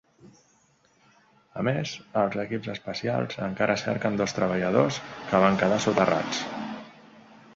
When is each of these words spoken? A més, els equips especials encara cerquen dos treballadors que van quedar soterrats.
A 1.63 1.65
més, 1.67 1.91
els 2.21 2.37
equips 2.43 2.71
especials 2.75 3.37
encara 3.49 3.77
cerquen 3.83 4.17
dos 4.23 4.35
treballadors 4.39 4.97
que 5.29 5.45
van 5.47 5.59
quedar 5.63 5.81
soterrats. 5.85 6.41